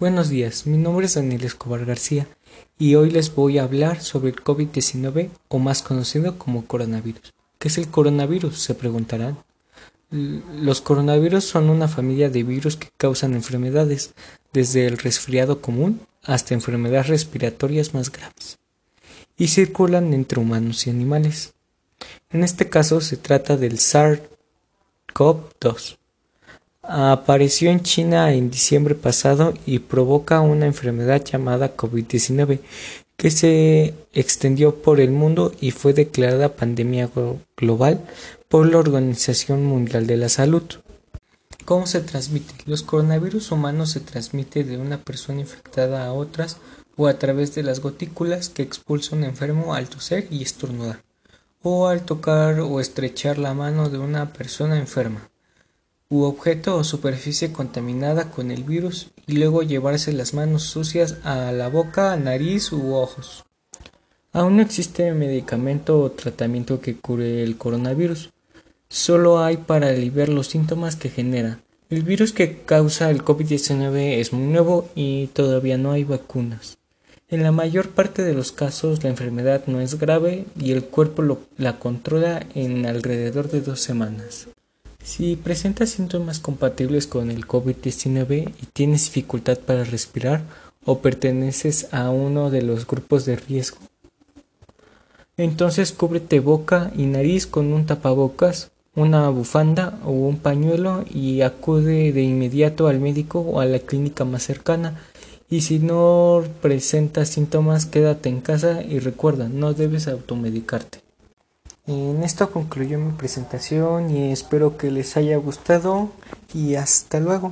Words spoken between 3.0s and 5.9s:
les voy a hablar sobre el COVID-19 o más